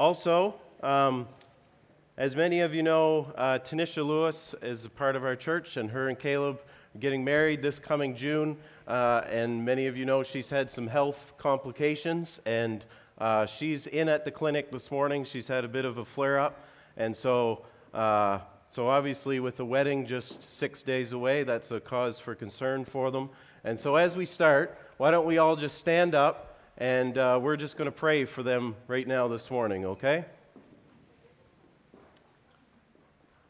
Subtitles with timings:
[0.00, 1.28] Also, um,
[2.16, 5.90] as many of you know, uh, Tanisha Lewis is a part of our church, and
[5.90, 6.58] her and Caleb
[6.94, 8.56] are getting married this coming June.
[8.88, 12.86] Uh, and many of you know she's had some health complications, and
[13.18, 15.22] uh, she's in at the clinic this morning.
[15.22, 16.64] She's had a bit of a flare up,
[16.96, 17.66] and so.
[17.92, 18.38] Uh,
[18.68, 23.10] so, obviously, with the wedding just six days away, that's a cause for concern for
[23.10, 23.28] them.
[23.64, 26.49] And so, as we start, why don't we all just stand up
[26.80, 30.24] and uh, we're just going to pray for them right now this morning, okay?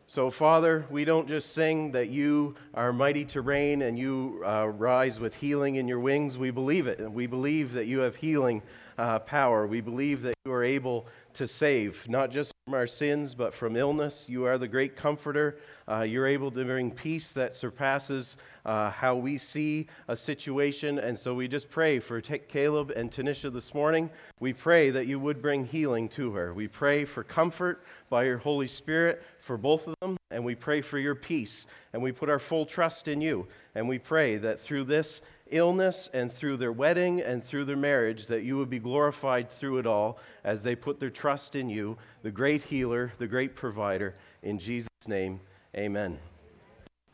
[0.06, 4.66] So, Father, we don't just sing that you are mighty to reign and you uh,
[4.66, 6.36] rise with healing in your wings.
[6.36, 6.98] We believe it.
[6.98, 8.62] And we believe that you have healing
[9.00, 9.66] uh, power.
[9.66, 13.74] We believe that you are able to save, not just from our sins, but from
[13.74, 14.26] illness.
[14.28, 15.58] You are the great comforter.
[15.88, 18.36] Uh, you're able to bring peace that surpasses
[18.66, 20.98] uh, how we see a situation.
[20.98, 24.10] And so we just pray for Caleb and Tanisha this morning.
[24.38, 26.52] We pray that you would bring healing to her.
[26.52, 30.18] We pray for comfort by your Holy Spirit for both of them.
[30.30, 31.66] And we pray for your peace.
[31.94, 33.48] And we put our full trust in you.
[33.74, 38.26] And we pray that through this illness and through their wedding and through their marriage,
[38.26, 41.96] that you would be glorified through it all as they put their trust in you,
[42.22, 44.14] the great healer, the great provider.
[44.42, 45.40] In Jesus' name,
[45.76, 46.18] amen.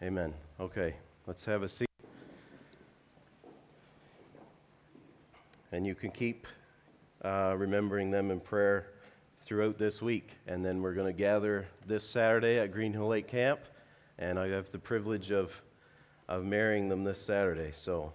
[0.02, 0.34] Amen.
[0.60, 0.94] Okay,
[1.26, 1.88] let's have a seat.
[5.72, 6.46] And you can keep
[7.24, 8.86] uh, remembering them in prayer
[9.42, 10.30] throughout this week.
[10.46, 13.60] And then we're going to gather this Saturday at Green Hill Lake Camp.
[14.18, 15.60] And I have the privilege of,
[16.28, 17.72] of marrying them this Saturday.
[17.74, 18.12] So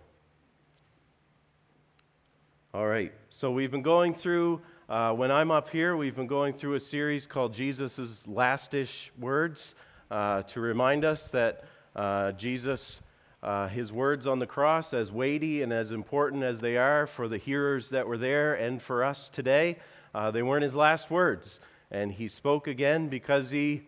[2.73, 6.53] all right, so we've been going through, uh, when I'm up here, we've been going
[6.53, 9.75] through a series called Jesus' Lastish Words
[10.09, 11.65] uh, to remind us that
[11.97, 13.01] uh, Jesus,
[13.43, 17.27] uh, his words on the cross, as weighty and as important as they are for
[17.27, 19.77] the hearers that were there and for us today,
[20.15, 21.59] uh, they weren't his last words.
[21.91, 23.81] And he spoke again because he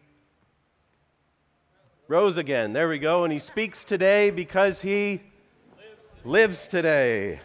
[2.09, 2.73] rose again.
[2.73, 3.23] There we go.
[3.23, 5.21] And he speaks today because he
[6.25, 7.39] lives today.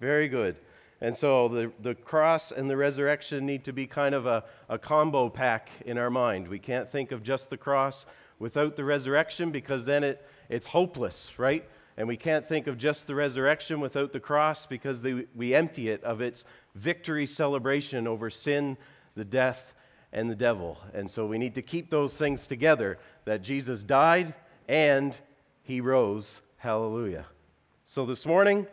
[0.00, 0.56] Very good.
[1.02, 4.78] And so the, the cross and the resurrection need to be kind of a, a
[4.78, 6.46] combo pack in our mind.
[6.46, 8.06] We can't think of just the cross
[8.38, 11.68] without the resurrection because then it, it's hopeless, right?
[11.96, 15.88] And we can't think of just the resurrection without the cross because they, we empty
[15.88, 16.44] it of its
[16.76, 18.78] victory celebration over sin,
[19.16, 19.74] the death,
[20.12, 20.78] and the devil.
[20.94, 24.34] And so we need to keep those things together that Jesus died
[24.68, 25.18] and
[25.64, 26.42] he rose.
[26.58, 27.26] Hallelujah.
[27.82, 28.68] So this morning,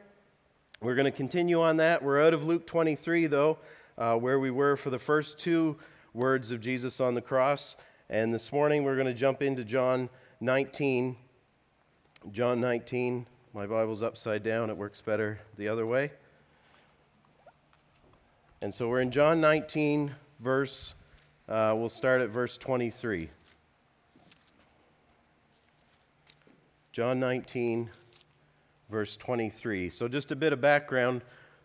[0.81, 2.01] we're going to continue on that.
[2.01, 3.57] We're out of Luke 23, though,
[3.97, 5.75] uh, where we were for the first two
[6.13, 7.75] words of Jesus on the cross.
[8.09, 11.17] And this morning we're going to jump into John 19.
[12.31, 13.25] John 19.
[13.53, 14.69] My Bible's upside down.
[14.69, 16.11] It works better the other way.
[18.61, 20.93] And so we're in John 19, verse,
[21.49, 23.29] uh, we'll start at verse 23.
[26.93, 27.89] John 19,
[28.89, 29.89] verse 23.
[29.89, 31.21] So, just a bit of background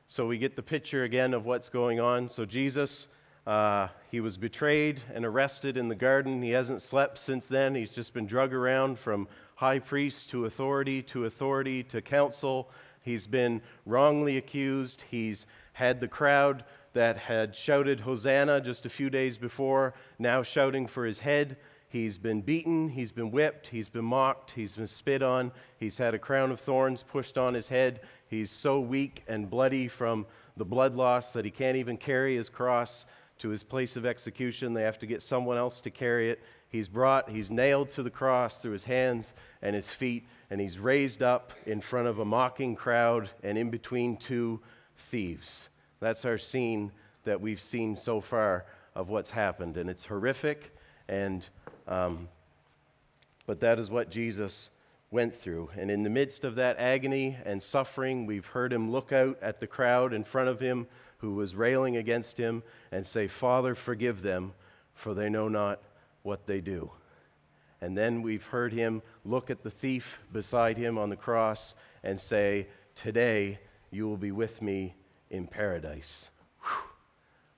[0.06, 2.28] so we get the picture again of what's going on.
[2.28, 3.08] So, Jesus,
[3.46, 6.42] uh, he was betrayed and arrested in the garden.
[6.42, 7.74] He hasn't slept since then.
[7.74, 12.70] He's just been drug around from high priest to authority to authority to council.
[13.00, 15.04] He's been wrongly accused.
[15.10, 20.86] He's had the crowd that had shouted Hosanna just a few days before now shouting
[20.86, 21.56] for his head.
[21.94, 26.12] He's been beaten, he's been whipped, he's been mocked, he's been spit on, he's had
[26.12, 28.00] a crown of thorns pushed on his head.
[28.26, 32.48] He's so weak and bloody from the blood loss that he can't even carry his
[32.48, 33.04] cross
[33.38, 34.74] to his place of execution.
[34.74, 36.42] They have to get someone else to carry it.
[36.68, 39.32] He's brought, he's nailed to the cross through his hands
[39.62, 43.70] and his feet, and he's raised up in front of a mocking crowd and in
[43.70, 44.60] between two
[44.96, 45.68] thieves.
[46.00, 46.90] That's our scene
[47.22, 48.66] that we've seen so far
[48.96, 50.72] of what's happened, and it's horrific
[51.08, 51.46] and
[51.86, 52.28] um,
[53.46, 54.70] but that is what Jesus
[55.10, 55.70] went through.
[55.76, 59.60] And in the midst of that agony and suffering, we've heard him look out at
[59.60, 60.86] the crowd in front of him
[61.18, 64.52] who was railing against him and say, Father, forgive them,
[64.94, 65.80] for they know not
[66.22, 66.90] what they do.
[67.80, 72.18] And then we've heard him look at the thief beside him on the cross and
[72.18, 73.58] say, Today
[73.90, 74.94] you will be with me
[75.30, 76.30] in paradise.
[76.62, 76.90] Whew.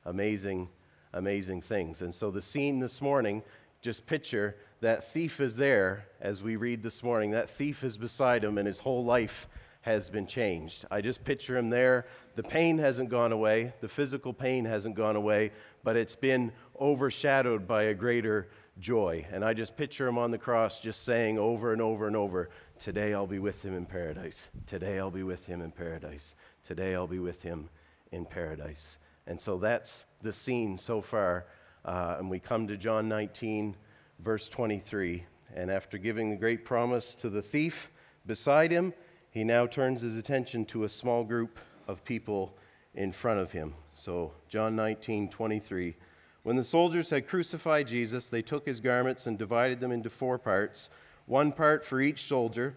[0.04, 0.68] Amazing,
[1.16, 2.02] amazing things.
[2.02, 3.42] And so the scene this morning
[3.82, 7.30] just picture that thief is there as we read this morning.
[7.30, 9.48] That thief is beside him, and his whole life
[9.82, 10.84] has been changed.
[10.90, 12.06] I just picture him there.
[12.34, 15.52] The pain hasn't gone away, the physical pain hasn't gone away,
[15.84, 18.48] but it's been overshadowed by a greater
[18.80, 19.24] joy.
[19.32, 22.50] And I just picture him on the cross just saying over and over and over,
[22.78, 24.48] Today I'll be with him in paradise.
[24.66, 26.34] Today I'll be with him in paradise.
[26.66, 27.70] Today I'll be with him
[28.12, 28.98] in paradise.
[29.26, 31.46] And so that's the scene so far.
[31.84, 33.76] Uh, and we come to John 19,
[34.20, 35.24] verse 23.
[35.54, 37.90] And after giving the great promise to the thief
[38.26, 38.92] beside him,
[39.30, 41.58] he now turns his attention to a small group
[41.88, 42.56] of people
[42.94, 43.74] in front of him.
[43.92, 45.94] So, John 19, 23.
[46.42, 50.38] When the soldiers had crucified Jesus, they took his garments and divided them into four
[50.38, 50.88] parts,
[51.26, 52.76] one part for each soldier,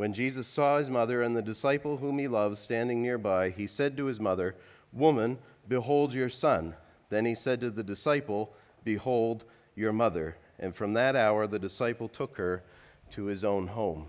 [0.00, 3.98] When Jesus saw his mother and the disciple whom he loved standing nearby, he said
[3.98, 4.56] to his mother,
[4.94, 5.36] Woman,
[5.68, 6.74] behold your son.
[7.10, 8.50] Then he said to the disciple,
[8.82, 9.44] Behold
[9.76, 10.38] your mother.
[10.58, 12.62] And from that hour the disciple took her
[13.10, 14.06] to his own home.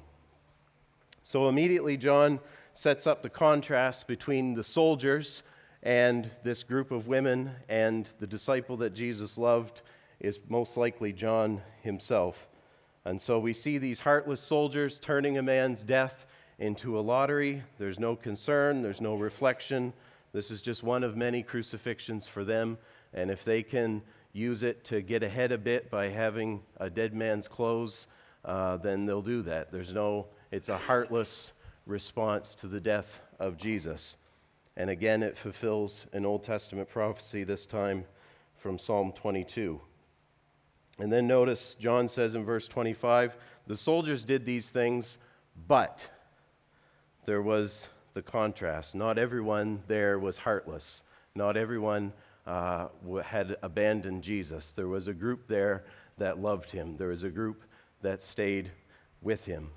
[1.23, 2.39] So immediately John
[2.71, 5.43] sets up the contrast between the soldiers
[5.83, 9.81] and this group of women and the disciple that Jesus loved
[10.21, 12.47] is most likely John himself.
[13.05, 16.25] And so we see these heartless soldiers turning a man's death
[16.59, 17.63] into a lottery.
[17.79, 19.93] There's no concern, there's no reflection.
[20.33, 22.77] This is just one of many crucifixions for them.
[23.13, 24.01] And if they can
[24.33, 28.07] use it to get ahead a bit by having a dead man's clothes,
[28.45, 29.71] uh, then they'll do that.
[29.71, 31.51] There's no, it's a heartless
[31.85, 34.15] response to the death of Jesus.
[34.77, 38.05] And again, it fulfills an Old Testament prophecy, this time
[38.57, 39.81] from Psalm 22.
[41.01, 45.17] And then notice, John says in verse 25, the soldiers did these things,
[45.67, 46.07] but
[47.25, 48.93] there was the contrast.
[48.93, 51.01] Not everyone there was heartless.
[51.33, 52.13] Not everyone
[52.45, 52.89] uh,
[53.23, 54.73] had abandoned Jesus.
[54.75, 55.85] There was a group there
[56.19, 57.63] that loved him, there was a group
[58.03, 58.69] that stayed
[59.23, 59.71] with him.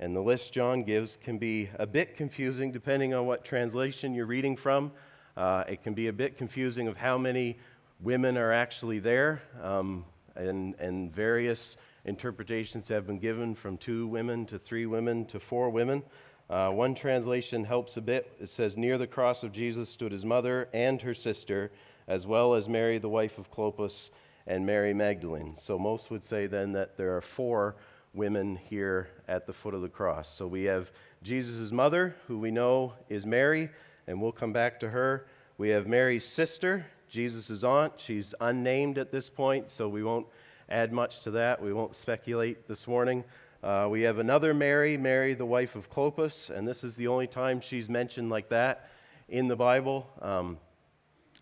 [0.00, 4.24] And the list John gives can be a bit confusing depending on what translation you're
[4.24, 4.92] reading from.
[5.36, 7.58] Uh, it can be a bit confusing of how many
[8.02, 10.04] women are actually there, um,
[10.34, 15.70] and, and various interpretations have been given from two women to three women to four
[15.70, 16.02] women.
[16.50, 18.32] Uh, one translation helps a bit.
[18.40, 21.70] It says, Near the cross of Jesus stood his mother and her sister,
[22.08, 24.10] as well as Mary, the wife of Clopas,
[24.46, 25.54] and Mary Magdalene.
[25.56, 27.76] So most would say then that there are four
[28.12, 30.28] women here at the foot of the cross.
[30.28, 30.90] So we have
[31.22, 33.70] Jesus' mother, who we know is Mary,
[34.08, 35.26] and we'll come back to her.
[35.56, 37.92] We have Mary's sister, Jesus' aunt.
[37.98, 40.26] She's unnamed at this point, so we won't
[40.70, 41.60] add much to that.
[41.60, 43.22] We won't speculate this morning.
[43.62, 47.26] Uh, we have another Mary, Mary, the wife of Clopas, and this is the only
[47.26, 48.88] time she's mentioned like that
[49.28, 50.08] in the Bible.
[50.22, 50.56] Um,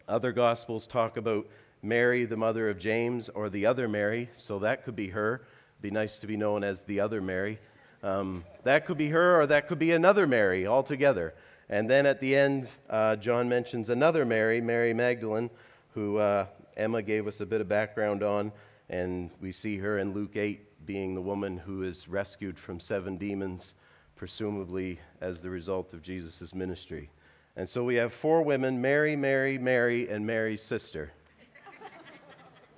[0.08, 1.46] other Gospels talk about
[1.82, 5.42] Mary, the mother of James, or the other Mary, so that could be her.
[5.80, 7.60] Be nice to be known as the other Mary.
[8.02, 11.32] Um, that could be her, or that could be another Mary altogether.
[11.70, 15.50] And then at the end, uh, John mentions another Mary, Mary Magdalene,
[15.94, 16.46] who uh,
[16.76, 18.50] Emma gave us a bit of background on.
[18.88, 23.16] And we see her in Luke 8 being the woman who is rescued from seven
[23.16, 23.74] demons,
[24.16, 27.08] presumably as the result of Jesus' ministry.
[27.54, 31.12] And so we have four women Mary, Mary, Mary, and Mary's sister.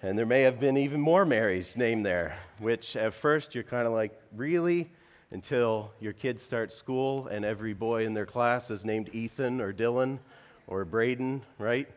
[0.03, 3.87] And there may have been even more Marys named there, which at first you're kind
[3.87, 4.91] of like, really?
[5.33, 9.73] Until your kids start school and every boy in their class is named Ethan or
[9.73, 10.19] Dylan
[10.67, 11.89] or Braden, right?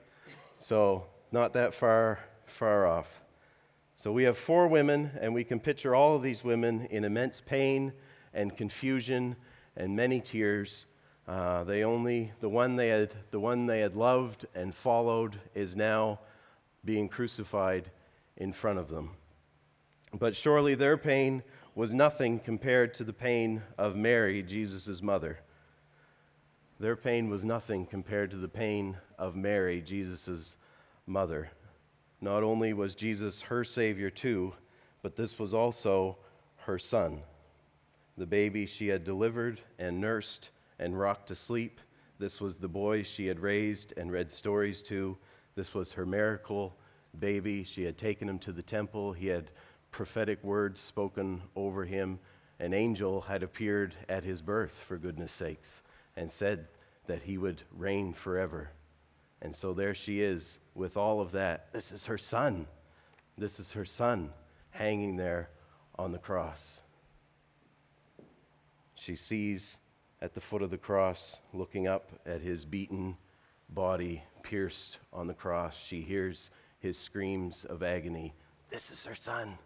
[0.58, 3.22] So, not that far, far off.
[3.98, 7.42] So, we have four women, and we can picture all of these women in immense
[7.46, 7.92] pain
[8.34, 9.36] and confusion
[9.76, 10.86] and many tears.
[11.28, 15.76] Uh, they only, the one they, had, the one they had loved and followed is
[15.76, 16.20] now
[16.86, 17.92] being crucified
[18.38, 19.12] in front of them.
[20.18, 21.44] But surely their pain
[21.76, 25.38] was nothing compared to the pain of Mary, Jesus' mother.
[26.80, 30.56] Their pain was nothing compared to the pain of Mary, Jesus'
[31.06, 31.52] mother.
[32.22, 34.54] Not only was Jesus her Savior too,
[35.02, 36.18] but this was also
[36.60, 37.22] her son.
[38.18, 41.82] The baby she had delivered and nursed and rocked to sleep.
[42.20, 45.18] This was the boy she had raised and read stories to.
[45.56, 46.74] This was her miracle
[47.20, 47.64] baby.
[47.64, 49.14] She had taken him to the temple.
[49.14, 49.52] He had
[49.96, 52.20] prophetic words spoken over him.
[52.60, 55.84] An angel had appeared at his birth, for goodness sakes,
[56.18, 56.68] and said
[57.08, 58.72] that he would reign forever.
[59.42, 61.72] And so there she is with all of that.
[61.72, 62.68] This is her son.
[63.38, 64.32] This is her son
[64.72, 65.50] hanging there
[65.98, 66.82] on the cross.
[68.96, 69.78] She sees
[70.22, 73.16] at the foot of the cross, looking up at his beaten
[73.70, 75.78] body pierced on the cross.
[75.78, 76.50] She hears
[76.80, 78.34] his screams of agony.
[78.70, 79.58] This is her son.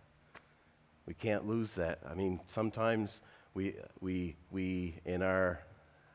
[1.09, 1.97] We can't lose that.
[2.07, 3.21] I mean, sometimes
[3.55, 5.59] we, we, we, in our,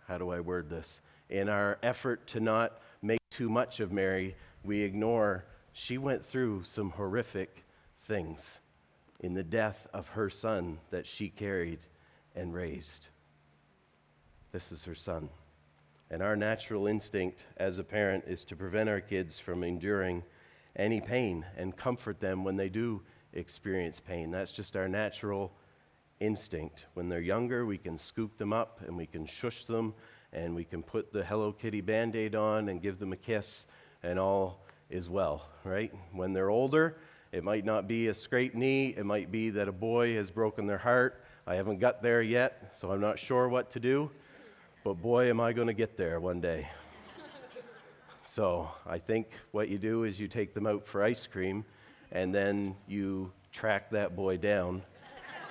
[0.06, 1.00] how do I word this?
[1.30, 6.62] In our effort to not make too much of Mary, we ignore she went through
[6.62, 7.64] some horrific
[8.02, 8.60] things
[9.18, 11.80] in the death of her son that she carried
[12.36, 13.08] and raised.
[14.52, 15.28] This is her son.
[16.08, 20.22] And our natural instinct as a parent is to prevent our kids from enduring
[20.76, 23.02] any pain and comfort them when they do
[23.34, 24.30] experience pain.
[24.30, 25.52] That's just our natural
[26.20, 26.86] instinct.
[26.94, 29.94] When they're younger, we can scoop them up and we can shush them
[30.32, 33.66] and we can put the Hello Kitty band aid on and give them a kiss,
[34.02, 34.60] and all
[34.90, 35.92] is well, right?
[36.12, 36.96] When they're older,
[37.30, 40.66] it might not be a scraped knee, it might be that a boy has broken
[40.66, 41.24] their heart.
[41.46, 44.10] I haven't got there yet, so I'm not sure what to do,
[44.82, 46.68] but boy, am I going to get there one day.
[48.22, 51.64] so I think what you do is you take them out for ice cream
[52.14, 54.82] and then you track that boy down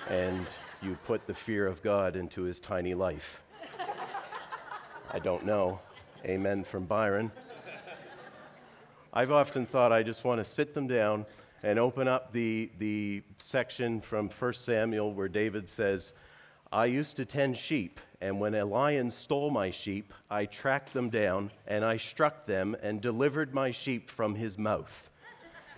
[0.08, 0.46] and
[0.82, 3.42] you put the fear of God into his tiny life.
[5.10, 5.78] I don't know.
[6.24, 7.30] Amen from Byron.
[9.12, 11.26] I've often thought I just want to sit them down
[11.62, 16.14] and open up the, the section from 1 Samuel where David says,
[16.72, 21.08] I used to tend sheep, and when a lion stole my sheep, I tracked them
[21.08, 25.08] down, and I struck them and delivered my sheep from his mouth.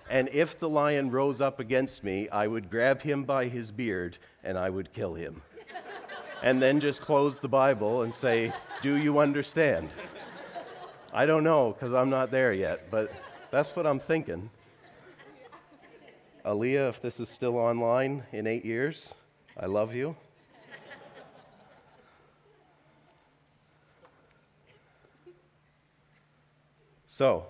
[0.08, 4.18] And if the lion rose up against me, I would grab him by his beard
[4.44, 5.42] and I would kill him.
[6.42, 9.88] And then just close the Bible and say, Do you understand?
[11.12, 13.10] I don't know because I'm not there yet, but
[13.50, 14.50] that's what I'm thinking.
[16.44, 19.14] Aaliyah, if this is still online in eight years,
[19.58, 20.14] I love you.
[27.06, 27.46] So,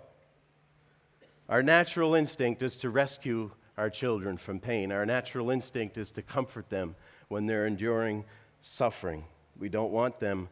[1.49, 4.91] our natural instinct is to rescue our children from pain.
[4.91, 6.97] Our natural instinct is to comfort them
[7.29, 8.25] when they're enduring
[8.61, 9.25] suffering.
[9.59, 10.49] We don't want them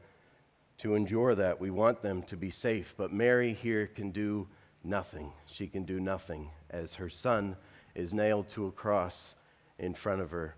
[0.79, 1.61] to endure that.
[1.61, 2.95] We want them to be safe.
[2.97, 4.47] But Mary here can do
[4.83, 5.33] nothing.
[5.47, 7.57] She can do nothing as her son
[7.95, 9.35] is nailed to a cross
[9.79, 10.57] in front of her,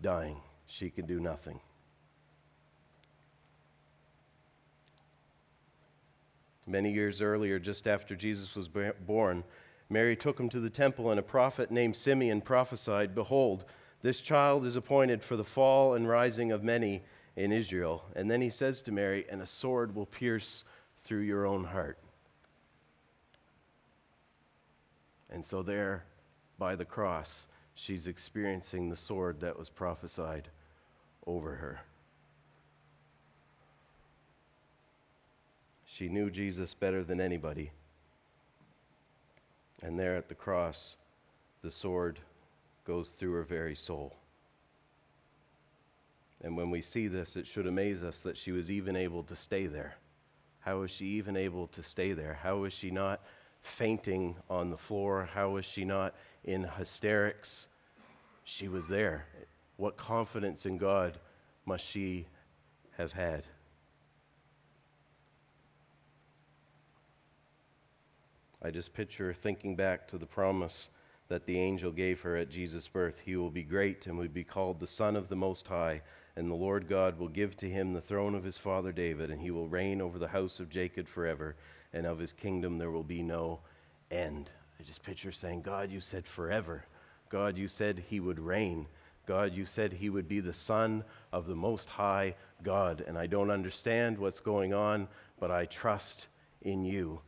[0.00, 0.36] dying.
[0.66, 1.60] She can do nothing.
[6.66, 9.44] Many years earlier, just after Jesus was born,
[9.90, 13.64] Mary took him to the temple, and a prophet named Simeon prophesied Behold,
[14.00, 17.02] this child is appointed for the fall and rising of many
[17.36, 18.04] in Israel.
[18.16, 20.64] And then he says to Mary, And a sword will pierce
[21.04, 21.98] through your own heart.
[25.30, 26.04] And so, there
[26.58, 30.48] by the cross, she's experiencing the sword that was prophesied
[31.26, 31.80] over her.
[35.92, 37.70] She knew Jesus better than anybody.
[39.82, 40.96] And there at the cross,
[41.62, 42.18] the sword
[42.86, 44.16] goes through her very soul.
[46.40, 49.36] And when we see this, it should amaze us that she was even able to
[49.36, 49.96] stay there.
[50.60, 52.38] How was she even able to stay there?
[52.42, 53.20] How was she not
[53.60, 55.28] fainting on the floor?
[55.34, 57.66] How was she not in hysterics?
[58.44, 59.26] She was there.
[59.76, 61.18] What confidence in God
[61.66, 62.24] must she
[62.96, 63.44] have had?
[68.64, 70.88] I just picture thinking back to the promise
[71.28, 73.20] that the angel gave her at Jesus' birth.
[73.24, 76.02] He will be great and will be called the Son of the Most High,
[76.36, 79.40] and the Lord God will give to him the throne of his father David, and
[79.40, 81.56] he will reign over the house of Jacob forever,
[81.92, 83.58] and of his kingdom there will be no
[84.12, 84.48] end.
[84.78, 86.84] I just picture saying, God, you said forever.
[87.30, 88.86] God, you said he would reign.
[89.26, 91.02] God, you said he would be the Son
[91.32, 93.02] of the Most High God.
[93.08, 95.08] And I don't understand what's going on,
[95.40, 96.28] but I trust
[96.62, 97.20] in you.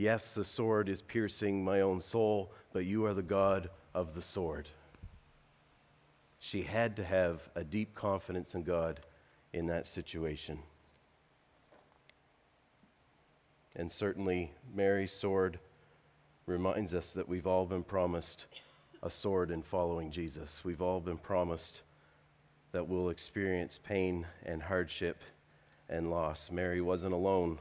[0.00, 4.22] Yes, the sword is piercing my own soul, but you are the God of the
[4.22, 4.66] sword.
[6.38, 9.00] She had to have a deep confidence in God
[9.52, 10.58] in that situation.
[13.76, 15.58] And certainly, Mary's sword
[16.46, 18.46] reminds us that we've all been promised
[19.02, 20.62] a sword in following Jesus.
[20.64, 21.82] We've all been promised
[22.72, 25.20] that we'll experience pain and hardship
[25.90, 26.50] and loss.
[26.50, 27.58] Mary wasn't alone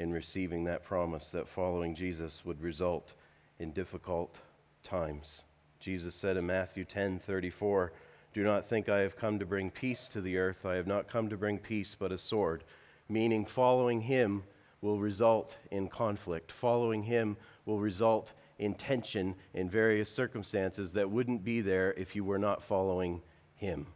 [0.00, 3.12] in receiving that promise that following Jesus would result
[3.58, 4.38] in difficult
[4.82, 5.44] times.
[5.78, 7.92] Jesus said in Matthew 10 34,
[8.32, 10.64] Do not think I have come to bring peace to the earth.
[10.64, 12.64] I have not come to bring peace, but a sword.
[13.10, 14.42] Meaning, following him
[14.80, 16.50] will result in conflict.
[16.50, 22.24] Following him will result in tension in various circumstances that wouldn't be there if you
[22.24, 23.20] were not following
[23.56, 23.86] him.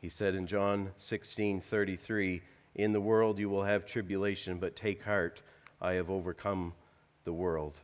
[0.00, 2.42] He said in John 16 33,
[2.74, 5.42] in the world you will have tribulation, but take heart,
[5.80, 6.72] I have overcome
[7.24, 7.78] the world.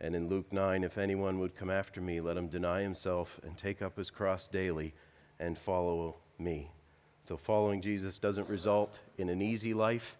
[0.00, 3.56] And in Luke 9, if anyone would come after me, let him deny himself and
[3.56, 4.94] take up his cross daily
[5.38, 6.70] and follow me.
[7.22, 10.16] So, following Jesus doesn't result in an easy life.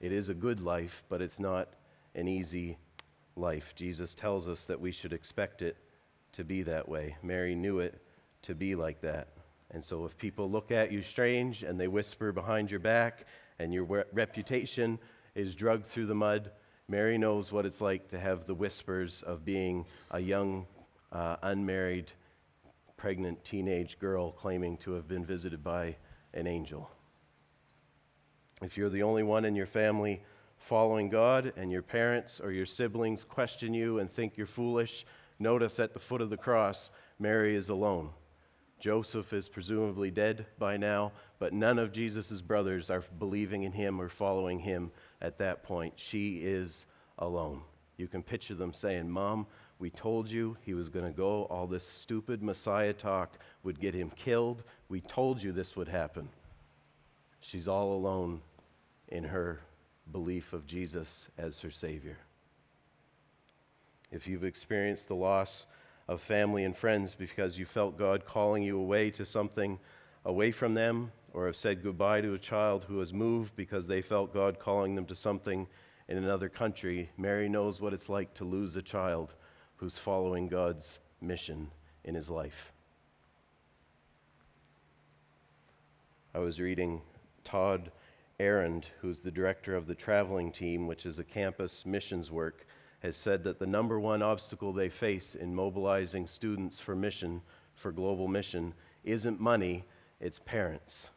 [0.00, 1.68] It is a good life, but it's not
[2.14, 2.78] an easy
[3.36, 3.74] life.
[3.74, 5.76] Jesus tells us that we should expect it
[6.32, 7.16] to be that way.
[7.22, 8.00] Mary knew it
[8.42, 9.28] to be like that.
[9.70, 13.26] And so, if people look at you strange and they whisper behind your back
[13.58, 14.98] and your reputation
[15.34, 16.50] is drugged through the mud,
[16.88, 20.66] Mary knows what it's like to have the whispers of being a young,
[21.10, 22.12] uh, unmarried,
[22.96, 25.96] pregnant teenage girl claiming to have been visited by
[26.32, 26.88] an angel.
[28.62, 30.22] If you're the only one in your family
[30.58, 35.04] following God and your parents or your siblings question you and think you're foolish,
[35.38, 38.10] notice at the foot of the cross, Mary is alone.
[38.78, 44.00] Joseph is presumably dead by now, but none of Jesus' brothers are believing in him
[44.00, 44.90] or following him
[45.22, 45.94] at that point.
[45.96, 46.86] She is
[47.18, 47.62] alone.
[47.96, 49.46] You can picture them saying, Mom,
[49.78, 51.44] we told you he was going to go.
[51.44, 54.62] All this stupid Messiah talk would get him killed.
[54.88, 56.28] We told you this would happen.
[57.40, 58.40] She's all alone
[59.08, 59.60] in her
[60.12, 62.18] belief of Jesus as her Savior.
[64.10, 65.66] If you've experienced the loss
[66.08, 69.78] of family and friends because you felt God calling you away to something
[70.24, 74.00] away from them, or have said goodbye to a child who has moved because they
[74.00, 75.66] felt God calling them to something
[76.08, 79.34] in another country, Mary knows what it's like to lose a child
[79.76, 81.68] who's following God's mission
[82.04, 82.72] in his life.
[86.34, 87.00] I was reading
[87.44, 87.90] Todd
[88.38, 92.66] Ahrend, who's the director of the traveling team, which is a campus missions work
[93.00, 97.42] has said that the number one obstacle they face in mobilizing students for mission,
[97.74, 98.74] for global mission,
[99.04, 99.84] isn't money,
[100.20, 101.10] it's parents.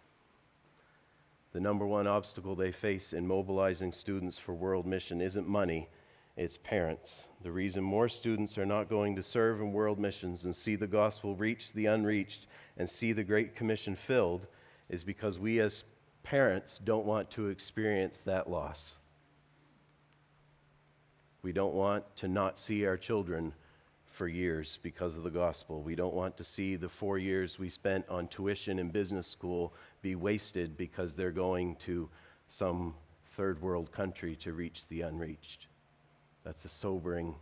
[1.51, 5.89] The number one obstacle they face in mobilizing students for world mission isn't money,
[6.38, 7.27] it's parents.
[7.41, 10.88] The reason more students are not going to serve in world missions and see the
[10.88, 14.47] gospel reach the unreached and see the Great Commission filled
[14.89, 15.84] is because we as
[16.23, 18.97] parents don't want to experience that loss.
[21.41, 23.54] We don't want to not see our children
[24.06, 25.82] for years because of the gospel.
[25.82, 29.73] We don't want to see the four years we spent on tuition in business school
[30.02, 32.10] be wasted because they're going to
[32.49, 32.95] some
[33.38, 35.67] third world country to reach the unreached.
[36.43, 37.36] That's a sobering,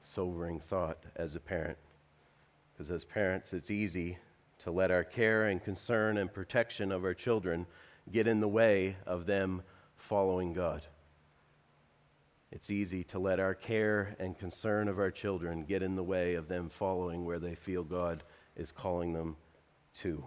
[0.00, 1.78] sobering thought as a parent.
[2.72, 4.18] Because as parents, it's easy
[4.58, 7.66] to let our care and concern and protection of our children
[8.12, 9.62] get in the way of them
[9.96, 10.82] following God.
[12.52, 16.34] It's easy to let our care and concern of our children get in the way
[16.34, 18.24] of them following where they feel God
[18.56, 19.36] is calling them
[19.94, 20.24] to.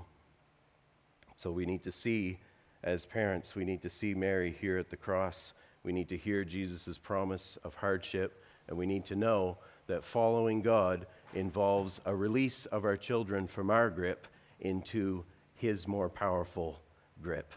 [1.36, 2.40] So we need to see,
[2.84, 5.52] as parents, we need to see Mary here at the cross.
[5.84, 9.58] We need to hear Jesus' promise of hardship, and we need to know
[9.88, 14.28] that following God involves a release of our children from our grip
[14.62, 16.80] into His more powerful
[17.22, 17.52] grip.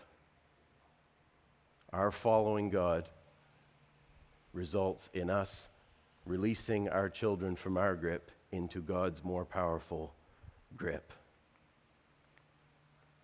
[1.93, 3.09] Our following God
[4.57, 5.69] results in us
[6.25, 10.15] releasing our children from our grip into God's more powerful
[10.77, 11.13] grip.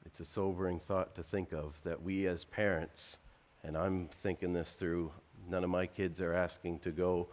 [0.05, 3.19] It's a sobering thought to think of that we as parents,
[3.65, 5.11] and I'm thinking this through,
[5.49, 7.29] none of my kids are asking to go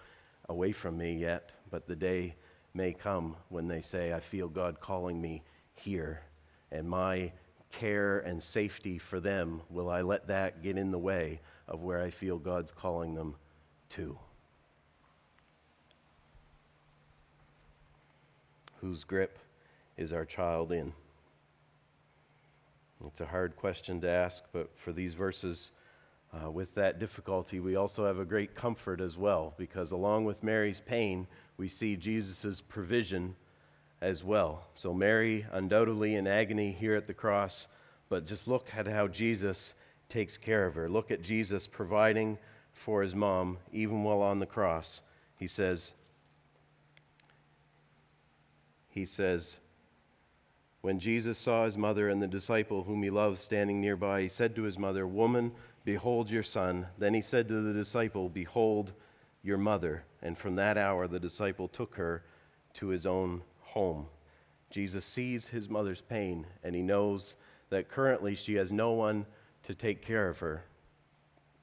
[0.48, 2.36] away from me yet, but the day
[2.74, 5.44] may come when they say, I feel God calling me
[5.76, 6.22] here,
[6.72, 7.32] and my
[7.72, 12.02] care and safety for them, will I let that get in the way of where
[12.02, 13.36] I feel God's calling them
[18.82, 19.40] Whose grip
[19.98, 20.94] is our child in?
[23.08, 25.72] It's a hard question to ask, but for these verses,
[26.34, 30.44] uh, with that difficulty, we also have a great comfort as well, because along with
[30.44, 33.36] Mary's pain, we see Jesus' provision
[34.02, 34.68] as well.
[34.74, 37.68] So, Mary, undoubtedly in agony here at the cross,
[38.10, 39.74] but just look at how Jesus
[40.08, 40.90] takes care of her.
[40.90, 42.38] Look at Jesus providing
[42.80, 45.02] for his mom, even while on the cross.
[45.36, 45.94] He says,
[48.90, 49.60] he says,
[50.82, 54.56] when Jesus saw his mother and the disciple whom he loved standing nearby, he said
[54.56, 55.52] to his mother, Woman,
[55.84, 56.88] behold your son.
[56.98, 58.94] Then he said to the disciple, Behold
[59.44, 60.04] your mother.
[60.22, 62.24] And from that hour the disciple took her
[62.76, 64.06] to his own home.
[64.70, 67.36] Jesus sees his mother's pain, and he knows
[67.70, 69.26] that currently she has no one
[69.64, 70.64] to take care of her.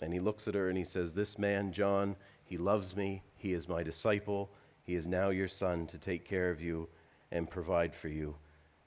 [0.00, 3.22] And he looks at her and he says, This man, John, he loves me.
[3.36, 4.50] He is my disciple.
[4.82, 6.88] He is now your son to take care of you
[7.32, 8.36] and provide for you.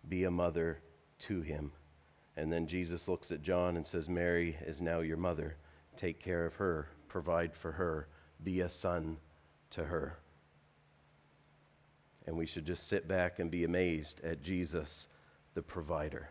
[0.08, 0.80] Be a mother
[1.20, 1.72] to him.
[2.38, 5.58] And then Jesus looks at John and says, Mary is now your mother.
[5.98, 8.08] Take care of her, provide for her,
[8.44, 9.18] be a son
[9.72, 10.18] to her.
[12.26, 15.08] And we should just sit back and be amazed at Jesus,
[15.54, 16.30] the provider.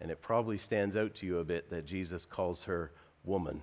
[0.00, 2.92] And it probably stands out to you a bit that Jesus calls her
[3.24, 3.62] woman.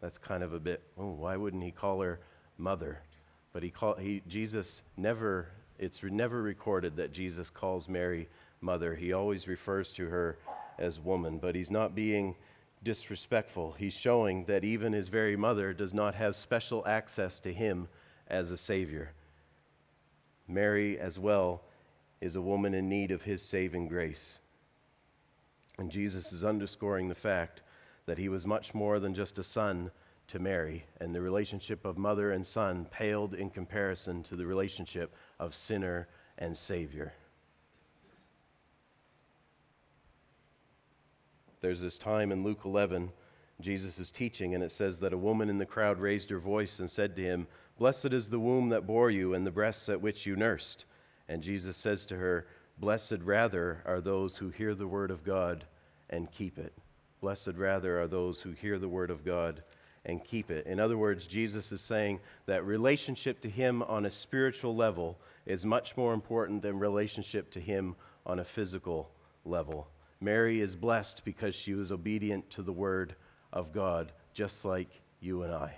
[0.00, 2.20] That's kind of a bit, oh, why wouldn't he call her
[2.58, 3.00] mother?
[3.52, 8.28] But he call, he, Jesus never, it's never recorded that Jesus calls Mary
[8.60, 8.94] mother.
[8.94, 10.36] He always refers to her
[10.78, 12.34] as woman, but he's not being
[12.82, 13.74] disrespectful.
[13.78, 17.88] He's showing that even his very mother does not have special access to him
[18.28, 19.12] as a Savior.
[20.46, 21.62] Mary, as well,
[22.20, 24.38] is a woman in need of his saving grace.
[25.78, 27.62] And Jesus is underscoring the fact
[28.06, 29.90] that he was much more than just a son
[30.26, 35.14] to Mary, and the relationship of mother and son paled in comparison to the relationship
[35.38, 37.12] of sinner and Savior.
[41.60, 43.10] There's this time in Luke 11,
[43.60, 46.78] Jesus is teaching, and it says that a woman in the crowd raised her voice
[46.78, 47.46] and said to him,
[47.78, 50.84] Blessed is the womb that bore you and the breasts at which you nursed.
[51.28, 52.46] And Jesus says to her,
[52.78, 55.64] Blessed rather are those who hear the word of God
[56.10, 56.72] and keep it.
[57.24, 59.62] Blessed rather are those who hear the word of God
[60.04, 60.66] and keep it.
[60.66, 65.64] In other words, Jesus is saying that relationship to Him on a spiritual level is
[65.64, 69.10] much more important than relationship to Him on a physical
[69.46, 69.88] level.
[70.20, 73.14] Mary is blessed because she was obedient to the word
[73.54, 75.74] of God, just like you and I.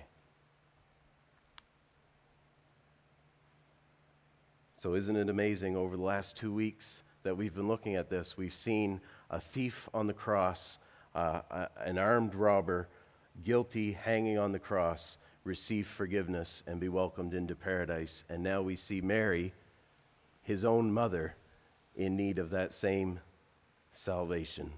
[4.79, 8.37] So, isn't it amazing over the last two weeks that we've been looking at this?
[8.37, 10.79] We've seen a thief on the cross,
[11.17, 12.89] uh, an armed robber,
[13.43, 18.25] guilty, hanging on the cross, receive forgiveness and be welcomed into paradise.
[18.29, 19.55] And now we see Mary,
[20.43, 21.35] his own mother,
[21.97, 23.21] in need of that same
[23.93, 24.71] salvation.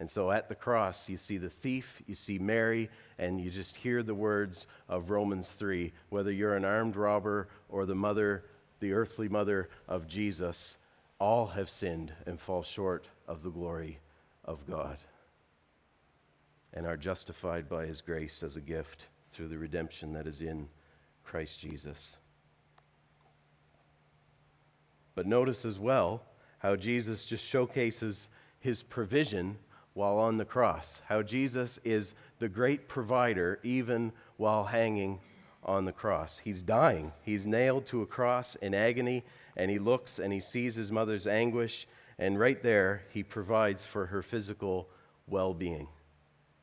[0.00, 3.76] And so at the cross, you see the thief, you see Mary, and you just
[3.76, 5.92] hear the words of Romans 3.
[6.08, 8.44] Whether you're an armed robber or the mother,
[8.80, 10.76] the earthly mother of Jesus,
[11.20, 14.00] all have sinned and fall short of the glory
[14.44, 14.98] of God
[16.74, 20.68] and are justified by his grace as a gift through the redemption that is in
[21.24, 22.16] Christ Jesus.
[25.14, 26.22] But notice as well
[26.58, 28.28] how Jesus just showcases
[28.60, 29.56] his provision
[29.94, 35.18] while on the cross, how Jesus is the great provider even while hanging
[35.64, 36.38] on the cross.
[36.38, 39.24] He's dying, he's nailed to a cross in agony,
[39.56, 44.06] and he looks and he sees his mother's anguish, and right there, he provides for
[44.06, 44.88] her physical
[45.26, 45.88] well being.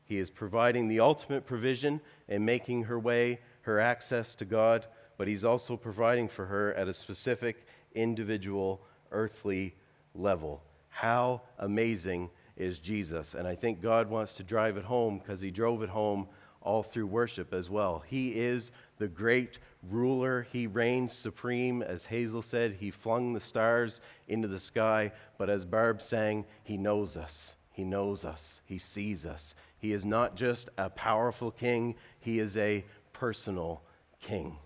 [0.06, 4.86] He is providing the ultimate provision and making her way, her access to God,
[5.18, 9.74] but he's also providing for her at a specific individual earthly
[10.14, 10.62] level.
[10.88, 13.34] How amazing is Jesus?
[13.34, 16.28] And I think God wants to drive it home because he drove it home
[16.62, 18.02] all through worship as well.
[18.06, 20.46] He is the great ruler.
[20.52, 21.82] He reigns supreme.
[21.82, 25.12] As Hazel said, he flung the stars into the sky.
[25.38, 27.56] But as Barb sang, he knows us.
[27.72, 28.62] He knows us.
[28.64, 29.54] He sees us.
[29.86, 33.82] He is not just a powerful king, he is a personal
[34.20, 34.56] king.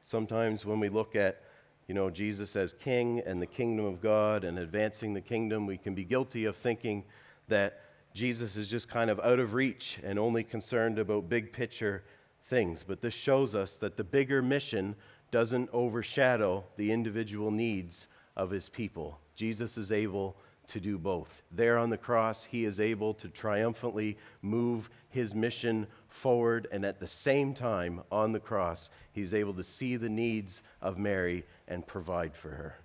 [0.00, 1.42] Sometimes when we look at
[1.86, 5.76] you know, Jesus as king and the kingdom of God and advancing the kingdom, we
[5.76, 7.04] can be guilty of thinking
[7.48, 7.82] that
[8.14, 12.04] Jesus is just kind of out of reach and only concerned about big picture
[12.44, 12.82] things.
[12.82, 14.96] But this shows us that the bigger mission
[15.30, 19.20] doesn't overshadow the individual needs of his people.
[19.36, 20.36] Jesus is able
[20.68, 21.42] to do both.
[21.52, 26.98] There on the cross, he is able to triumphantly move his mission forward, and at
[26.98, 31.86] the same time, on the cross, he's able to see the needs of Mary and
[31.86, 32.78] provide for her.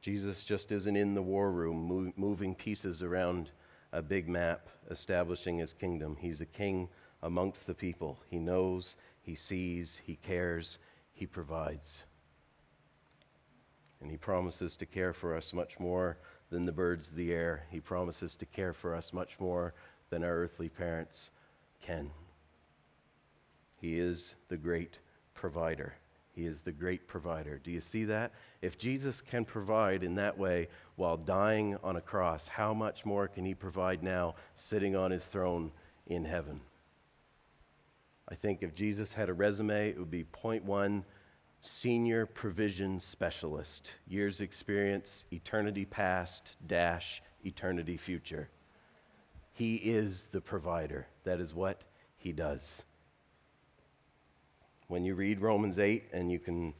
[0.00, 3.50] Jesus just isn't in the war room moving pieces around
[3.92, 6.16] a big map, establishing his kingdom.
[6.18, 6.88] He's a king
[7.22, 8.18] amongst the people.
[8.30, 10.78] He knows, he sees, he cares,
[11.12, 12.04] he provides.
[14.00, 16.16] And He promises to care for us much more
[16.50, 17.66] than the birds of the air.
[17.70, 19.74] He promises to care for us much more
[20.10, 21.30] than our earthly parents
[21.84, 22.10] can.
[23.80, 24.98] He is the great
[25.34, 25.94] provider.
[26.34, 27.60] He is the great provider.
[27.62, 28.32] Do you see that?
[28.62, 33.28] If Jesus can provide in that way while dying on a cross, how much more
[33.28, 35.72] can he provide now sitting on his throne
[36.06, 36.60] in heaven?
[38.28, 41.04] I think if Jesus had a resume, it would be point one
[41.60, 48.48] senior provision specialist, years experience, eternity past, dash, eternity future.
[49.52, 51.06] He is the provider.
[51.24, 51.82] That is what
[52.16, 52.82] he does.
[54.88, 56.74] When you read Romans 8, and you can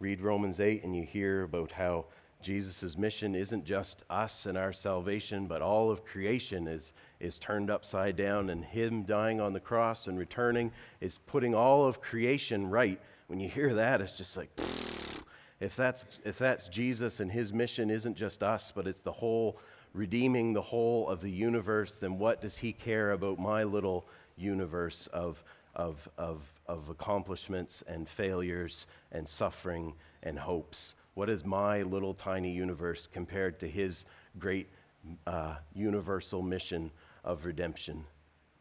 [0.00, 2.06] read Romans 8 and you hear about how
[2.42, 7.70] Jesus' mission isn't just us and our salvation, but all of creation is, is turned
[7.70, 12.68] upside down, and Him dying on the cross and returning is putting all of creation
[12.68, 13.00] right.
[13.26, 14.50] When you hear that, it's just like,
[15.60, 19.58] if that's, if that's Jesus and His mission isn't just us, but it's the whole,
[19.92, 24.06] redeeming the whole of the universe, then what does He care about my little
[24.36, 25.42] universe of,
[25.74, 30.94] of, of, of accomplishments and failures and suffering and hopes?
[31.14, 34.04] What is my little tiny universe compared to his
[34.38, 34.68] great
[35.26, 36.90] uh, universal mission
[37.24, 38.04] of redemption?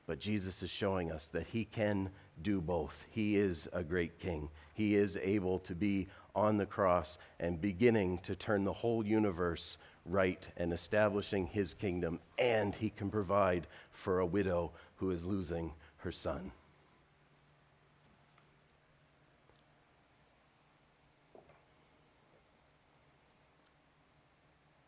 [0.06, 2.10] But Jesus is showing us that he can
[2.42, 3.06] do both.
[3.10, 4.50] He is a great king.
[4.74, 9.78] He is able to be on the cross and beginning to turn the whole universe
[10.06, 12.20] right and establishing his kingdom.
[12.38, 16.52] And he can provide for a widow who is losing her son.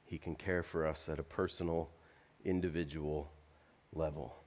[0.06, 1.90] He can care for us at a personal,
[2.44, 3.32] individual
[3.94, 4.45] level.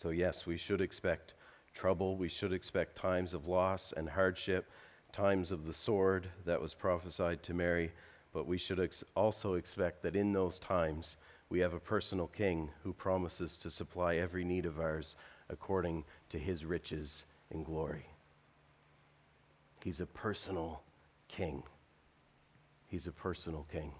[0.00, 1.34] So, yes, we should expect
[1.74, 2.16] trouble.
[2.16, 4.70] We should expect times of loss and hardship,
[5.12, 7.90] times of the sword that was prophesied to Mary.
[8.32, 11.16] But we should ex- also expect that in those times,
[11.50, 15.16] we have a personal king who promises to supply every need of ours
[15.48, 18.06] according to his riches in glory.
[19.82, 20.82] He's a personal
[21.26, 21.62] king.
[22.86, 23.92] He's a personal king.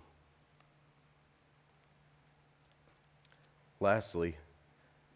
[3.80, 4.37] Lastly,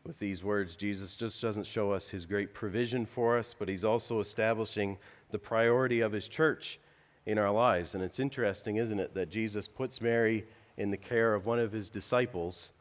[0.04, 3.84] with these words, Jesus just doesn't show us his great provision for us, but he's
[3.84, 4.98] also establishing
[5.30, 6.80] the priority of his church
[7.26, 7.94] in our lives.
[7.94, 10.44] And it's interesting, isn't it, that Jesus puts Mary
[10.76, 12.72] in the care of one of his disciples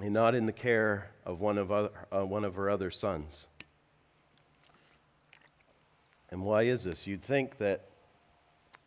[0.00, 3.46] and not in the care of one of, other, uh, one of her other sons.
[6.30, 7.06] And why is this?
[7.06, 7.90] You'd think that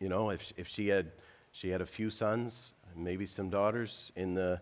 [0.00, 1.10] you know, if, if she had
[1.52, 4.60] she had a few sons, maybe some daughters in the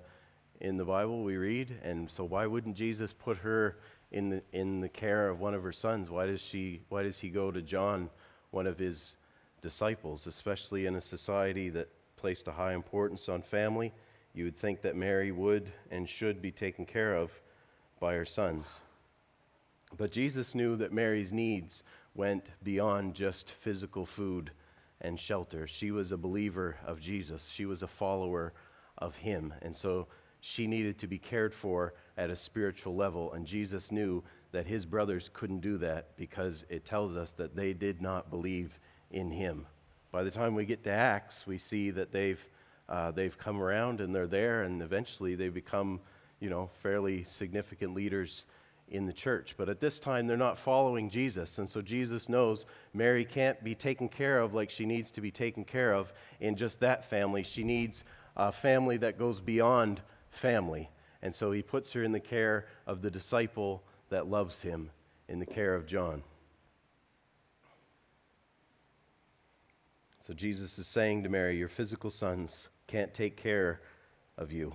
[0.60, 3.76] in the Bible we read, and so why wouldn't Jesus put her
[4.12, 6.10] in the in the care of one of her sons?
[6.10, 8.08] Why does she why does he go to John,
[8.50, 9.16] one of his
[9.62, 13.92] disciples, especially in a society that placed a high importance on family?
[14.34, 17.30] You would think that Mary would and should be taken care of
[18.00, 18.80] by her sons.
[19.96, 24.50] But Jesus knew that Mary's needs went beyond just physical food
[25.00, 25.66] and shelter.
[25.66, 28.52] She was a believer of Jesus, she was a follower
[28.98, 29.52] of him.
[29.62, 30.08] And so
[30.46, 33.32] she needed to be cared for at a spiritual level.
[33.32, 37.72] And Jesus knew that his brothers couldn't do that because it tells us that they
[37.72, 38.78] did not believe
[39.10, 39.66] in him.
[40.12, 42.46] By the time we get to Acts, we see that they've,
[42.90, 45.98] uh, they've come around and they're there, and eventually they become,
[46.40, 48.44] you know, fairly significant leaders
[48.88, 49.54] in the church.
[49.56, 51.56] But at this time, they're not following Jesus.
[51.56, 55.30] And so Jesus knows Mary can't be taken care of like she needs to be
[55.30, 57.44] taken care of in just that family.
[57.44, 58.04] She needs
[58.36, 60.02] a family that goes beyond
[60.34, 60.90] family.
[61.22, 64.90] And so he puts her in the care of the disciple that loves him,
[65.28, 66.22] in the care of John.
[70.26, 73.80] So Jesus is saying to Mary, Your physical sons can't take care
[74.38, 74.74] of you.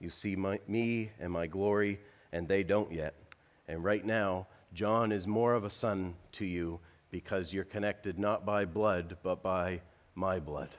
[0.00, 2.00] You see my, me and my glory,
[2.32, 3.14] and they don't yet.
[3.66, 6.80] And right now, John is more of a son to you
[7.10, 9.80] because you're connected not by blood, but by
[10.14, 10.70] my blood.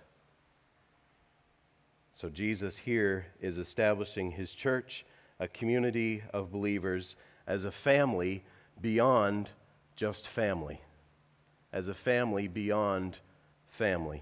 [2.20, 5.06] So Jesus here is establishing his church,
[5.40, 7.16] a community of believers,
[7.48, 8.44] as a family
[8.82, 9.50] beyond
[9.96, 10.82] just family,
[11.72, 13.20] as a family beyond
[13.70, 14.22] family,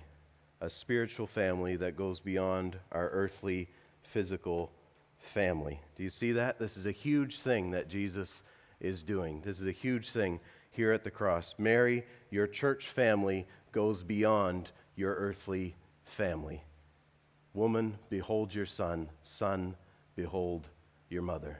[0.61, 3.67] a spiritual family that goes beyond our earthly,
[4.03, 4.71] physical
[5.17, 5.81] family.
[5.95, 6.59] Do you see that?
[6.59, 8.43] This is a huge thing that Jesus
[8.79, 9.41] is doing.
[9.43, 11.55] This is a huge thing here at the cross.
[11.57, 16.63] Mary, your church family goes beyond your earthly family.
[17.57, 19.09] Woman, behold your son.
[19.23, 19.75] Son,
[20.15, 20.67] behold
[21.09, 21.57] your mother.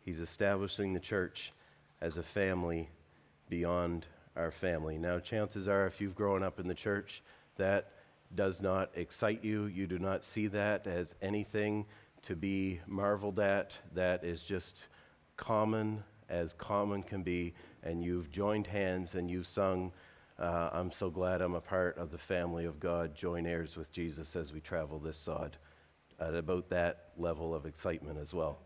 [0.00, 1.52] He's establishing the church
[2.00, 2.90] as a family
[3.48, 4.98] beyond our family.
[4.98, 7.22] Now, chances are, if you've grown up in the church,
[7.56, 7.92] that
[8.34, 9.66] does not excite you.
[9.66, 11.86] You do not see that as anything
[12.22, 13.78] to be marveled at.
[13.94, 14.88] That is just
[15.36, 19.92] common as common can be, and you've joined hands and you've sung,
[20.40, 23.92] uh, I'm so glad I'm a part of the family of God, join heirs with
[23.92, 25.56] Jesus as we travel this sod.
[26.18, 28.58] At about that level of excitement as well.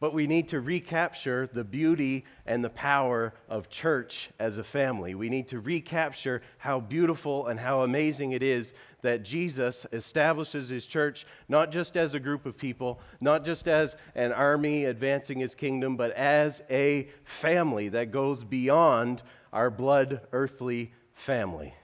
[0.00, 5.16] But we need to recapture the beauty and the power of church as a family.
[5.16, 10.86] We need to recapture how beautiful and how amazing it is that Jesus establishes his
[10.86, 15.56] church not just as a group of people, not just as an army advancing his
[15.56, 21.74] kingdom, but as a family that goes beyond our blood earthly family.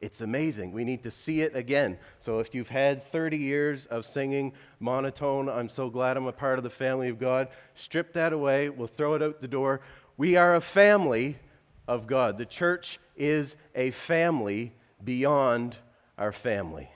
[0.00, 0.72] It's amazing.
[0.72, 1.98] We need to see it again.
[2.20, 6.58] So, if you've had 30 years of singing monotone, I'm so glad I'm a part
[6.58, 8.68] of the family of God, strip that away.
[8.68, 9.80] We'll throw it out the door.
[10.16, 11.36] We are a family
[11.88, 12.38] of God.
[12.38, 15.76] The church is a family beyond
[16.16, 16.90] our family.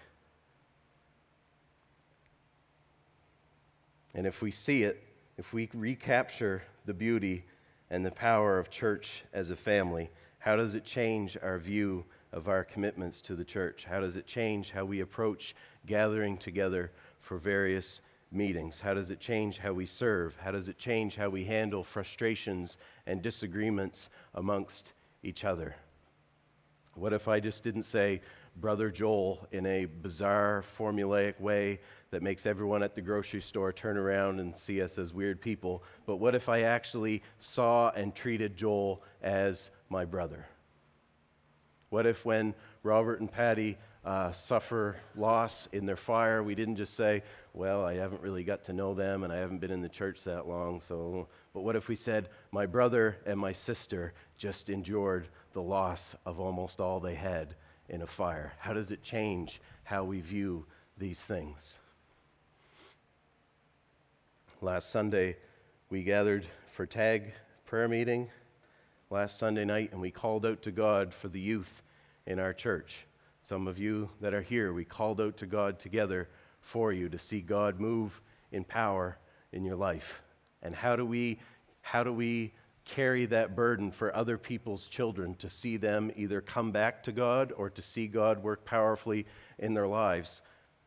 [4.14, 5.02] And if we see it,
[5.38, 7.44] if we recapture the beauty
[7.92, 12.02] and the power of church as a family, how does it change our view
[12.33, 13.85] of our commitments to the church?
[13.85, 15.55] How does it change how we approach
[15.87, 18.00] gathering together for various
[18.33, 18.81] meetings?
[18.81, 20.35] How does it change how we serve?
[20.37, 25.76] How does it change how we handle frustrations and disagreements amongst each other?
[26.94, 28.22] What if I just didn't say,
[28.57, 31.81] Brother Joel, in a bizarre, formulaic way
[32.12, 35.83] that makes everyone at the grocery store turn around and see us as weird people?
[36.07, 40.46] But what if I actually saw and treated Joel as my brother?
[41.88, 46.94] What if, when Robert and Patty uh, suffer loss in their fire, we didn't just
[46.94, 47.22] say,
[47.55, 50.22] Well, I haven't really got to know them and I haven't been in the church
[50.25, 51.29] that long, so.
[51.55, 56.40] But what if we said, My brother and my sister just endured the loss of
[56.40, 57.55] almost all they had
[57.88, 58.53] in a fire?
[58.59, 60.66] How does it change how we view
[60.98, 61.79] these things?
[64.62, 65.38] Last Sunday,
[65.90, 67.33] we gathered for tag
[67.66, 68.31] prayer meeting
[69.11, 71.83] last Sunday night, and we called out to God for the youth
[72.29, 73.05] in our church.
[73.40, 76.29] Some of you that are here, we called out to God together
[76.61, 78.22] for you to see God move
[78.53, 79.18] in power
[79.51, 80.22] in your life.
[80.62, 81.40] And how do we
[81.81, 82.53] how do we
[82.85, 87.53] carry that burden for other people's children to see them either come back to God
[87.57, 89.27] or to see God work powerfully
[89.59, 90.40] in their lives?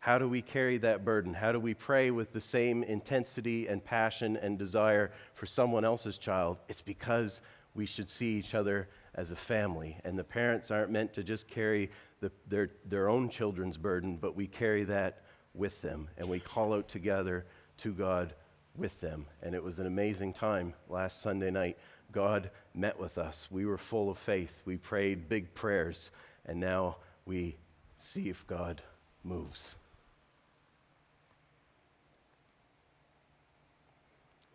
[0.05, 1.33] How do we carry that burden?
[1.33, 6.19] How do we pray with the same intensity and passion and desire for someone else's
[6.19, 6.59] child?
[6.69, 7.41] It's because
[7.73, 9.97] we should see each other as a family.
[10.03, 11.89] And the parents aren't meant to just carry
[12.19, 15.23] the, their, their own children's burden, but we carry that
[15.55, 16.07] with them.
[16.19, 18.35] And we call out together to God
[18.77, 19.25] with them.
[19.41, 21.79] And it was an amazing time last Sunday night.
[22.11, 23.47] God met with us.
[23.49, 24.61] We were full of faith.
[24.65, 26.11] We prayed big prayers.
[26.45, 27.57] And now we
[27.97, 28.83] see if God
[29.23, 29.73] moves.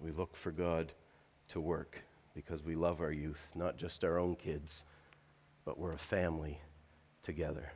[0.01, 0.93] We look for God
[1.49, 2.03] to work
[2.35, 4.85] because we love our youth, not just our own kids,
[5.65, 6.61] but we're a family
[7.23, 7.73] together.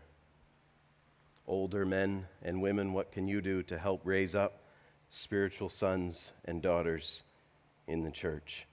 [1.47, 4.63] Older men and women, what can you do to help raise up
[5.11, 7.23] spiritual sons and daughters
[7.87, 8.67] in the church?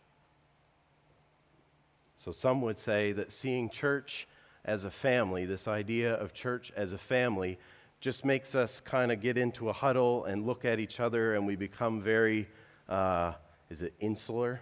[2.15, 4.27] So, some would say that seeing church
[4.63, 7.57] as a family, this idea of church as a family,
[7.99, 11.45] just makes us kind of get into a huddle and look at each other and
[11.45, 12.47] we become very,
[12.89, 13.33] uh,
[13.69, 14.61] is it insular?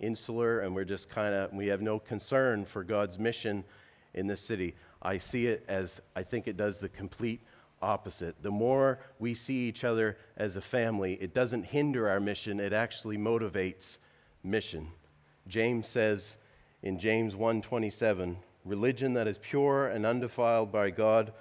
[0.00, 3.62] insular and we're just kind of, we have no concern for God's mission
[4.14, 4.74] in this city.
[5.02, 7.40] I see it as, I think it does the complete
[7.80, 8.34] opposite.
[8.42, 12.72] The more we see each other as a family, it doesn't hinder our mission, it
[12.72, 13.98] actually motivates
[14.42, 14.88] mission.
[15.46, 16.36] James says
[16.82, 21.32] in James 1:27, religion that is pure and undefiled by God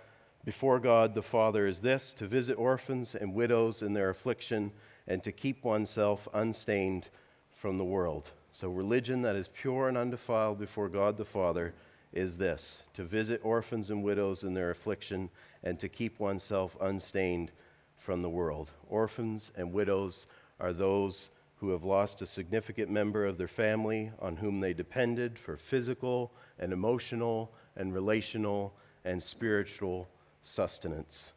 [0.46, 4.72] before God the Father is this to visit orphans and widows in their affliction
[5.10, 7.08] and to keep oneself unstained
[7.52, 8.32] from the world.
[8.52, 11.74] So, religion that is pure and undefiled before God the Father
[12.14, 15.30] is this to visit orphans and widows in their affliction
[15.64, 17.52] and to keep oneself unstained
[17.98, 18.72] from the world.
[18.90, 20.26] Orphans and widows
[20.60, 25.38] are those who have lost a significant member of their family on whom they depended
[25.38, 30.08] for physical and emotional and relational and spiritual
[30.42, 31.34] sustenance.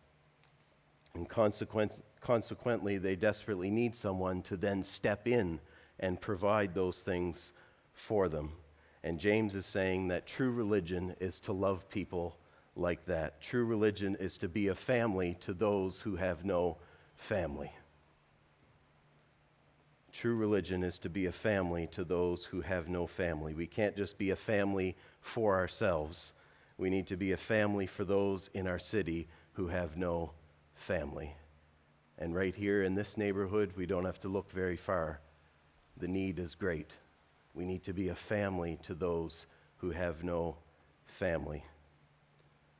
[1.14, 5.60] And consequent, consequently, they desperately need someone to then step in
[6.00, 7.52] and provide those things
[7.92, 8.52] for them.
[9.04, 12.36] And James is saying that true religion is to love people
[12.76, 13.40] like that.
[13.40, 16.78] True religion is to be a family to those who have no
[17.16, 17.72] family.
[20.12, 23.54] True religion is to be a family to those who have no family.
[23.54, 26.32] We can't just be a family for ourselves.
[26.76, 30.32] We need to be a family for those in our city who have no
[30.74, 31.34] family.
[32.18, 35.20] And right here in this neighborhood, we don't have to look very far
[35.96, 36.90] the need is great.
[37.54, 39.46] We need to be a family to those
[39.76, 40.56] who have no
[41.06, 41.64] family.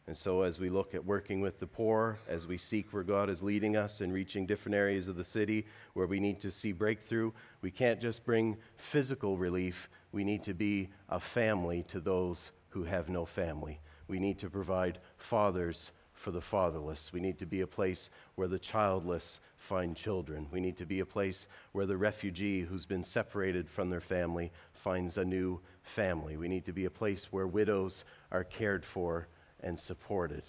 [0.09, 3.31] And so, as we look at working with the poor, as we seek where God
[3.31, 6.73] is leading us and reaching different areas of the city where we need to see
[6.73, 7.31] breakthrough,
[7.61, 9.89] we can't just bring physical relief.
[10.11, 13.81] We need to be a family to those who have no family.
[14.09, 15.93] We need to provide fathers
[16.23, 17.13] for the fatherless.
[17.13, 20.47] We need to be a place where the childless find children.
[20.53, 24.53] We need to be a place where the refugee who's been separated from their family
[24.73, 26.37] finds a new family.
[26.37, 29.27] We need to be a place where widows are cared for
[29.61, 30.45] and supported.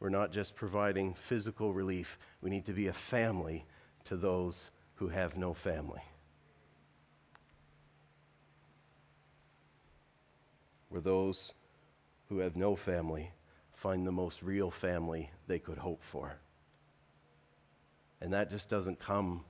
[0.00, 3.64] We're not just providing physical relief, we need to be a family
[4.04, 6.02] to those who have no family.
[10.90, 11.54] We're those
[12.28, 13.30] who have no family
[13.76, 16.36] find the most real family they could hope for.
[18.20, 19.44] And that just doesn't come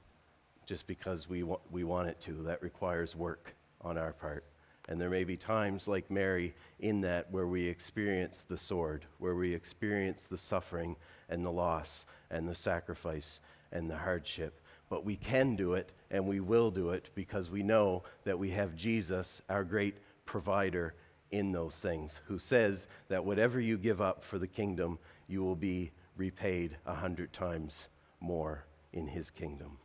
[0.66, 2.42] just because we, wa- we want it to.
[2.42, 4.44] That requires work on our part.
[4.88, 9.34] And there may be times like Mary in that where we experience the sword, where
[9.34, 10.96] we experience the suffering
[11.28, 13.40] and the loss and the sacrifice
[13.72, 14.60] and the hardship.
[14.88, 18.50] But we can do it and we will do it because we know that we
[18.50, 20.94] have Jesus, our great provider,
[21.30, 24.98] in those things, who says that whatever you give up for the kingdom,
[25.28, 27.88] you will be repaid a hundred times
[28.20, 29.78] more in his kingdom.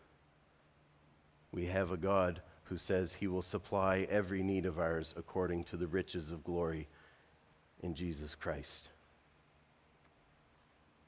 [1.52, 5.78] We have a God who says he will supply every need of ours according to
[5.78, 6.88] the riches of glory
[7.82, 8.90] in Jesus Christ.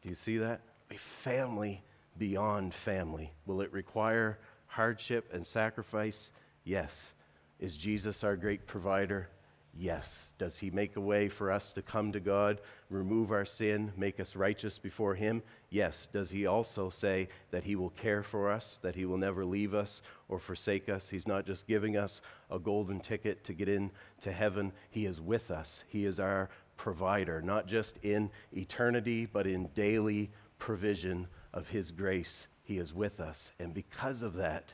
[0.02, 0.60] Do you see that?
[0.92, 1.82] A family
[2.18, 3.32] beyond family.
[3.46, 6.32] Will it require hardship and sacrifice?
[6.66, 7.14] Yes.
[7.60, 9.30] Is Jesus our great provider?
[9.76, 10.28] Yes.
[10.38, 14.20] Does he make a way for us to come to God, remove our sin, make
[14.20, 15.42] us righteous before him?
[15.72, 16.08] Yes.
[16.14, 19.74] Does he also say that he will care for us, that he will never leave
[19.74, 21.10] us or forsake us?
[21.10, 22.22] He's not just giving us
[22.52, 25.84] a golden ticket to get into heaven, he is with us.
[25.88, 32.46] He is our provider, not just in eternity, but in daily provision of his grace.
[32.64, 33.52] He is with us.
[33.60, 34.74] And because of that,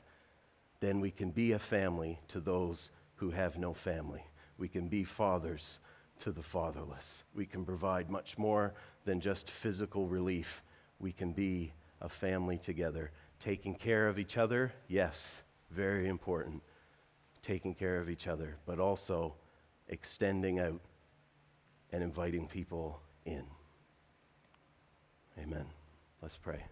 [0.82, 4.24] then we can be a family to those who have no family.
[4.60, 5.80] We can be fathers
[6.22, 7.24] to the fatherless.
[7.34, 8.74] We can provide much more
[9.06, 10.62] than just physical relief.
[11.00, 13.12] We can be a family together.
[13.40, 15.42] Taking care of each other, yes,
[15.72, 16.62] very important.
[17.42, 19.34] Taking care of each other, but also
[19.88, 20.82] extending out
[21.94, 23.44] and inviting people in.
[25.42, 25.66] Amen.
[26.22, 26.66] Let's pray.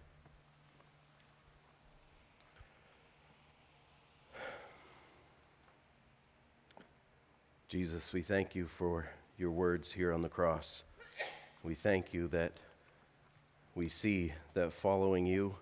[7.68, 9.06] Jesus, we thank you for
[9.36, 10.84] your words here on the cross.
[11.62, 12.52] We thank you that
[13.74, 15.54] we see that following you,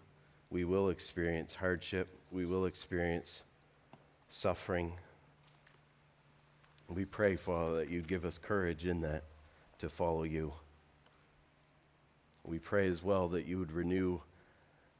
[0.48, 3.42] we will experience hardship, we will experience
[4.28, 4.92] suffering.
[6.88, 9.24] We pray, Father, that you'd give us courage in that
[9.80, 10.52] to follow you.
[12.44, 14.20] We pray as well that you would renew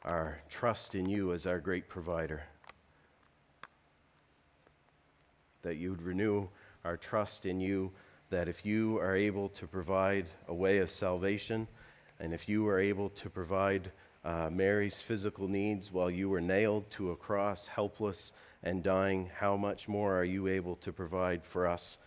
[0.04, 2.42] our trust in you as our great provider,
[5.62, 6.48] that you would renew
[6.86, 7.90] our trust in you
[8.30, 11.66] that if you are able to provide a way of salvation,
[12.20, 13.90] and if you are able to provide
[14.24, 18.32] uh, Mary's physical needs while you were nailed to a cross, helpless
[18.62, 21.98] and dying, how much more are you able to provide for us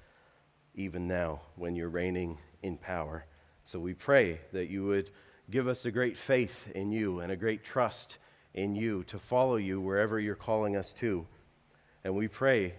[0.76, 3.26] even now when you're reigning in power?
[3.66, 5.12] So we pray that you would
[5.52, 8.18] give us a great faith in you and a great trust
[8.54, 11.26] in you to follow you wherever you're calling us to.
[12.06, 12.76] And we pray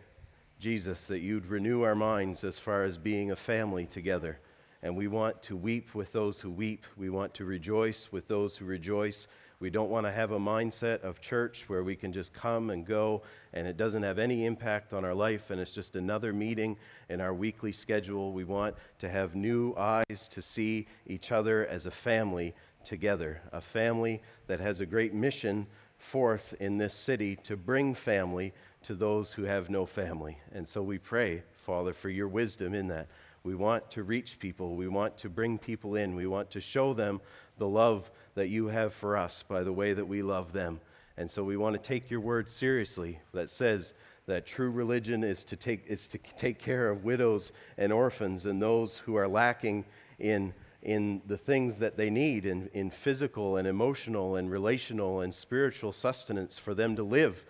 [0.61, 4.39] Jesus, that you'd renew our minds as far as being a family together.
[4.83, 6.85] And we want to weep with those who weep.
[6.99, 9.27] We want to rejoice with those who rejoice.
[9.59, 12.85] We don't want to have a mindset of church where we can just come and
[12.85, 13.23] go
[13.55, 16.77] and it doesn't have any impact on our life and it's just another meeting
[17.09, 18.33] in our weekly schedule.
[18.33, 22.55] We want to have new eyes to see each other as a family
[22.85, 25.67] together, a family that has a great mission
[26.01, 28.53] forth in this city to bring family
[28.83, 30.39] to those who have no family.
[30.53, 33.09] And so we pray, Father, for your wisdom in that.
[33.43, 34.77] We want to reach people.
[34.77, 36.15] We want to bring people in.
[36.15, 37.21] We want to show them
[37.59, 40.81] the love that you have for us by the way that we love them.
[41.17, 43.95] And so we want to take your word seriously that says
[44.27, 48.61] that true religion is to take, is to take care of widows and orphans and
[48.61, 49.85] those who are lacking
[50.19, 55.35] in, in the things that they need in, in physical and emotional and relational and
[55.35, 57.45] spiritual sustenance for them to live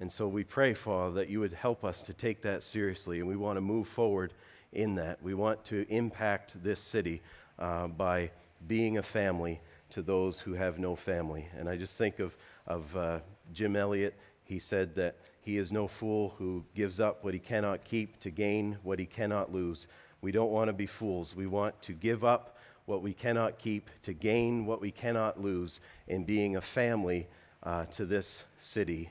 [0.00, 3.28] and so we pray, Father, that you would help us to take that seriously, and
[3.28, 4.32] we want to move forward
[4.72, 5.22] in that.
[5.22, 7.20] We want to impact this city
[7.58, 8.30] uh, by
[8.66, 11.46] being a family to those who have no family.
[11.54, 12.34] And I just think of,
[12.66, 13.18] of uh,
[13.52, 14.14] Jim Elliot.
[14.44, 18.30] He said that he is no fool who gives up what he cannot keep to
[18.30, 19.86] gain what he cannot lose.
[20.22, 21.36] We don't want to be fools.
[21.36, 25.80] We want to give up what we cannot keep to gain what we cannot lose
[26.08, 27.26] in being a family
[27.62, 29.10] uh, to this city